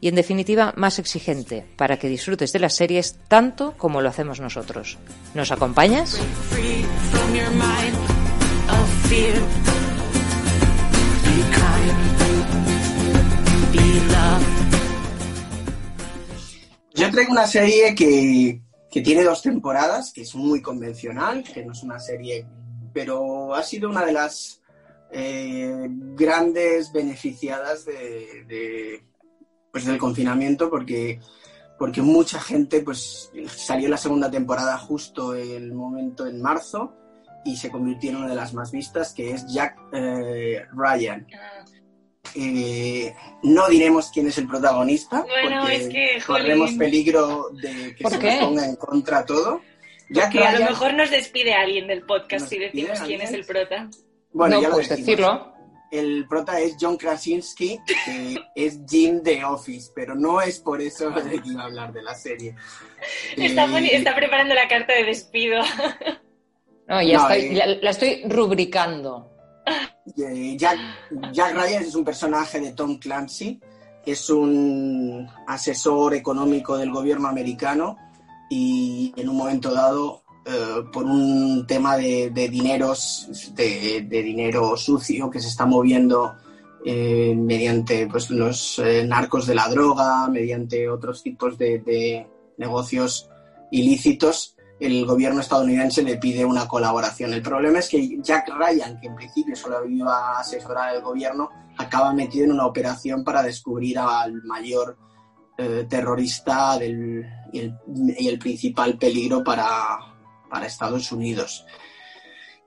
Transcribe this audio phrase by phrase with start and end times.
[0.00, 4.40] y en definitiva más exigente para que disfrutes de las series tanto como lo hacemos
[4.40, 4.98] nosotros.
[5.34, 6.18] ¿Nos acompañas?
[16.94, 21.72] Yo traigo una serie que, que tiene dos temporadas, que es muy convencional, que no
[21.72, 22.46] es una serie,
[22.92, 24.60] pero ha sido una de las
[25.12, 29.04] eh, grandes beneficiadas de, de,
[29.72, 31.20] pues del confinamiento porque,
[31.78, 36.92] porque mucha gente pues salió la segunda temporada justo el momento en marzo
[37.44, 41.26] y se convirtió en una de las más vistas que es Jack eh, Ryan.
[42.34, 43.12] Eh,
[43.42, 48.12] no diremos quién es el protagonista Bueno, porque es que, corremos peligro de que ¿Por
[48.12, 48.36] se qué?
[48.36, 49.62] nos ponga en contra todo.
[50.10, 53.20] Jack Que a lo Ryan- mejor nos despide alguien del podcast ¿Nos si decimos quién
[53.22, 53.88] es el prota.
[54.32, 55.06] bueno, no ya lo puedes decimos.
[55.06, 55.49] decirlo.
[55.90, 61.10] El prota es John Krasinski, que es Jim de Office, pero no es por eso
[61.10, 62.54] de que iba a hablar de la serie.
[63.36, 65.60] Está, Eh, está preparando la carta de despido.
[66.86, 67.78] No, ya No, estoy, eh.
[67.82, 69.30] la estoy rubricando.
[70.16, 70.78] eh, Jack,
[71.32, 73.60] Jack Ryan es un personaje de Tom Clancy,
[74.04, 77.96] es un asesor económico del gobierno americano
[78.48, 85.38] y en un momento dado, eh, por un tema de, dineros, de, dinero sucio que
[85.38, 86.34] se está moviendo
[86.82, 93.28] eh, mediante pues, los eh, narcos de la droga, mediante otros tipos de, negocios
[93.70, 97.34] ilícitos, el gobierno estadounidense le pide una colaboración.
[97.34, 101.50] El problema es que Jack Ryan, que en principio solo iba a asesorar al gobierno,
[101.76, 104.96] acaba metido en una operación para descubrir al mayor
[105.90, 107.22] terrorista del,
[107.52, 107.74] y, el,
[108.18, 110.09] y el principal peligro para,
[110.50, 111.64] para Estados Unidos.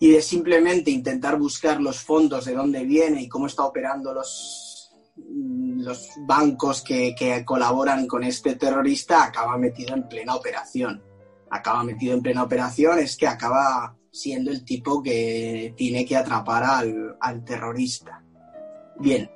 [0.00, 4.90] Y de simplemente intentar buscar los fondos de dónde viene y cómo está operando los,
[5.16, 11.02] los bancos que, que colaboran con este terrorista, acaba metido en plena operación.
[11.50, 16.64] Acaba metido en plena operación, es que acaba siendo el tipo que tiene que atrapar
[16.64, 18.24] al, al terrorista.
[18.98, 19.30] Bien,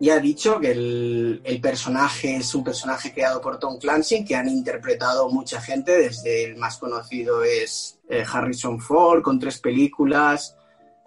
[0.00, 4.36] ya he dicho que el, el personaje es un personaje creado por Tom Clancy, que
[4.36, 10.56] han interpretado mucha gente, desde el más conocido es eh, Harrison Ford, con tres películas,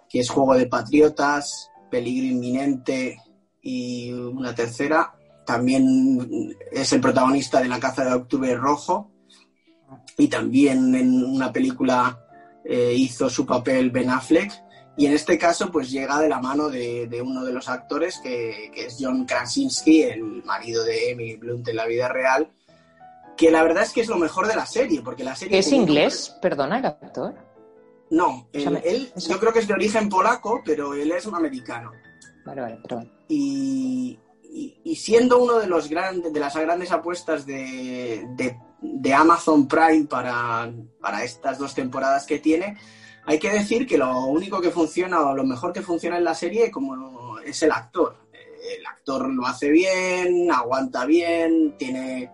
[0.08, 3.18] que es Juego de Patriotas, Peligro Inminente
[3.62, 5.14] y una tercera.
[5.44, 9.10] También es el protagonista de La Caza de Octubre Rojo
[10.16, 12.20] y también en una película
[12.64, 14.52] eh, hizo su papel Ben Affleck.
[14.98, 18.18] Y en este caso, pues llega de la mano de, de uno de los actores,
[18.22, 22.50] que, que, es John Krasinski, el marido de Emily Blunt en la vida real,
[23.36, 25.56] que la verdad es que es lo mejor de la serie, porque la serie...
[25.60, 26.36] ¿Es inglés?
[26.42, 27.34] Perdona, el actor.
[28.10, 31.12] No, él, O sea, me- él- yo creo que es de origen polaco, pero él
[31.12, 31.92] es un americano.
[32.44, 33.12] Vale, vale, perdón.
[33.28, 39.14] Y, y- y siendo uno de los grandes, de las grandes apuestas de, de- de
[39.14, 42.76] Amazon Prime para, para estas dos temporadas que tiene,
[43.28, 46.34] hay que decir que lo único que funciona o lo mejor que funciona en la
[46.34, 48.16] serie como es el actor.
[48.32, 52.32] El actor lo hace bien, aguanta bien, tiene,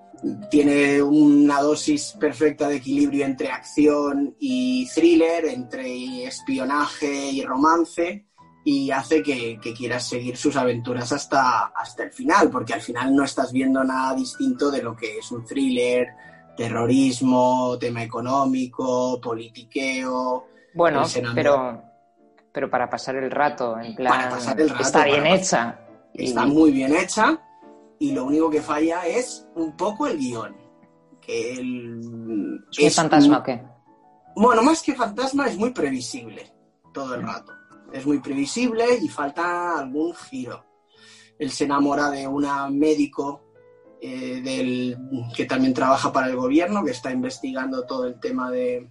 [0.52, 8.26] tiene una dosis perfecta de equilibrio entre acción y thriller, entre espionaje y romance
[8.62, 13.17] y hace que, que quieras seguir sus aventuras hasta, hasta el final, porque al final
[13.17, 16.06] no estás viendo nada distinto de lo que es un thriller,
[16.56, 20.53] terrorismo, tema económico, politiqueo.
[20.74, 21.02] Bueno,
[21.34, 21.82] pero,
[22.52, 25.80] pero para pasar el rato, en plan, Para pasar el rato, está bien hecha.
[26.12, 27.38] Y- Está muy bien hecha
[27.98, 30.56] y lo único que falla es un poco el guion.
[31.20, 33.62] Que el, ¿Es, es fantasma o qué?
[34.36, 36.52] Bueno, más que fantasma es muy previsible
[36.92, 37.52] todo el rato.
[37.92, 40.64] Es muy previsible y falta algún giro.
[41.38, 43.42] Él se enamora de una médico
[44.00, 44.96] eh, del,
[45.34, 48.88] que también trabaja para el gobierno, que está investigando todo el tema de,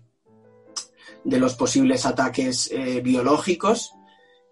[1.23, 3.93] de los posibles ataques eh, biológicos.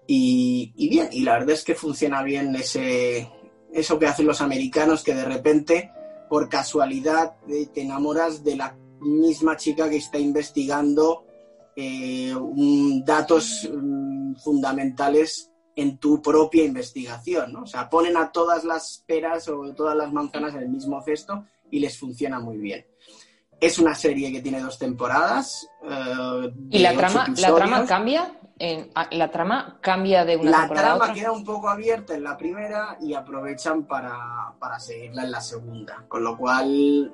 [0.08, 3.30] Y, y, bien, y la verdad es que funciona bien ese,
[3.74, 5.92] eso que hacen los americanos, que de repente,
[6.30, 11.26] por casualidad, te enamoras de la misma chica que está investigando
[11.76, 12.34] eh,
[13.06, 17.64] datos um, fundamentales en tu propia investigación, ¿no?
[17.64, 21.46] O sea, ponen a todas las peras o todas las manzanas en el mismo cesto
[21.70, 22.86] y les funciona muy bien.
[23.62, 25.70] Es una serie que tiene dos temporadas.
[25.82, 28.34] Uh, ¿Y la trama, la trama cambia?
[28.58, 31.14] En, la trama cambia de una la temporada trama a otra.
[31.14, 36.06] queda un poco abierta en la primera y aprovechan para, para seguirla en la segunda.
[36.08, 37.14] Con lo cual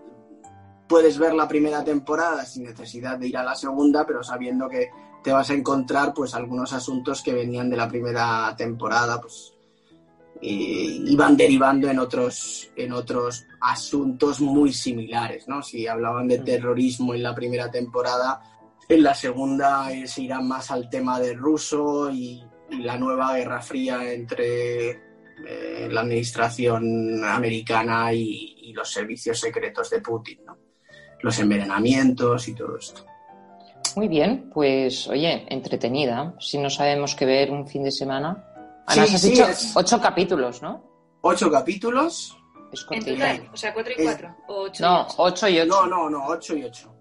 [0.88, 4.90] puedes ver la primera temporada sin necesidad de ir a la segunda, pero sabiendo que
[5.24, 9.57] te vas a encontrar pues algunos asuntos que venían de la primera temporada, pues
[10.42, 15.64] y, van derivando en otros, en otros asuntos muy similares, ¿no?
[15.64, 18.42] Si hablaban de terrorismo en la primera temporada,
[18.88, 23.36] en la segunda eh, se irán más al tema del ruso y, y la nueva
[23.36, 30.58] guerra fría entre eh, la administración americana y, y, los servicios secretos de Putin, ¿no?
[31.22, 33.06] los envenenamientos y todo esto.
[33.96, 36.36] Muy bien, pues oye, entretenida.
[36.40, 38.47] Si no sabemos qué ver un fin de semana.
[38.88, 40.84] Además, Sí, has sí, dicho es- ocho capítulos, ¿no?
[41.22, 42.38] Ocho capítulos.
[42.72, 44.36] Es En total, o sea, 4 y Es- 4.
[44.48, 45.68] O 8 No, ocho y ocho.
[45.70, 46.94] No, no, no, ocho y ocho.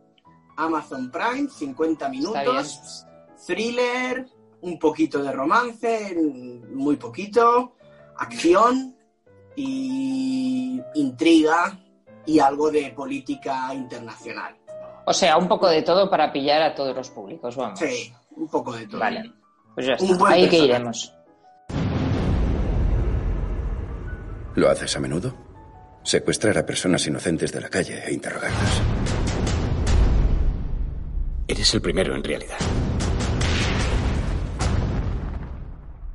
[0.57, 3.05] Amazon Prime, 50 minutos.
[3.47, 4.27] Thriller,
[4.63, 6.17] un poquito de romance,
[6.73, 7.75] muy poquito.
[8.17, 8.97] Acción
[9.55, 11.79] y intriga
[12.25, 14.57] y algo de política internacional.
[15.05, 17.79] O sea, un poco de todo para pillar a todos los públicos, vamos.
[17.79, 19.01] Sí, un poco de todo.
[19.01, 19.33] Vale.
[19.75, 20.07] Pues ya está.
[20.29, 20.57] Ahí que personaje.
[20.65, 21.13] iremos.
[24.57, 25.35] ¿Lo haces a menudo?
[26.03, 28.81] Secuestrar a personas inocentes de la calle e interrogarlas.
[31.47, 32.57] Eres el primero, en realidad.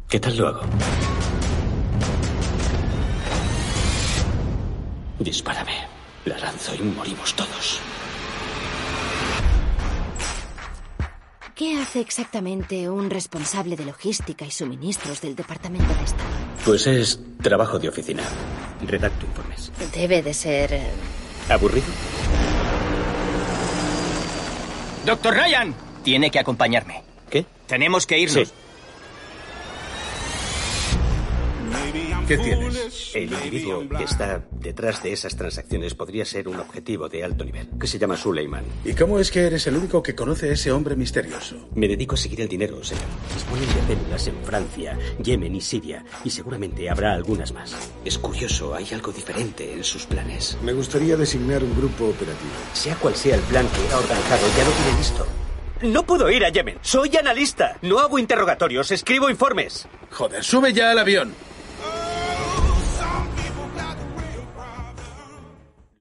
[0.09, 0.61] ¿Qué tal lo hago?
[5.19, 5.75] Dispárame.
[6.25, 7.79] La lanzo y morimos todos.
[11.61, 16.29] ¿Qué hace exactamente un responsable de logística y suministros del Departamento de Estado?
[16.65, 18.23] Pues es trabajo de oficina.
[18.83, 19.71] Redacto informes.
[19.93, 20.73] Debe de ser...
[20.73, 20.87] eh,
[21.49, 21.85] ¿Aburrido?
[25.05, 27.03] Doctor Ryan, tiene que acompañarme.
[27.29, 27.45] ¿Qué?
[27.67, 28.47] Tenemos que irnos.
[28.47, 28.53] Sí.
[32.27, 33.11] ¿Qué tienes?
[33.13, 37.67] El individuo que está detrás de esas transacciones podría ser un objetivo de alto nivel,
[37.79, 38.63] que se llama Suleiman.
[38.85, 41.67] ¿Y cómo es que eres el único que conoce a ese hombre misterioso?
[41.75, 43.03] Me dedico a seguir el dinero, señor.
[43.33, 47.75] Disponen de células en Francia, Yemen y Siria, y seguramente habrá algunas más.
[48.05, 50.57] Es curioso, hay algo diferente en sus planes.
[50.63, 52.51] Me gustaría designar un grupo operativo.
[52.73, 55.27] Sea cual sea el plan que ha organizado, ya lo tiene listo.
[55.81, 56.77] No puedo ir a Yemen.
[56.81, 57.77] Soy analista.
[57.81, 59.87] No hago interrogatorios, escribo informes.
[60.11, 61.33] Joder, sube ya al avión.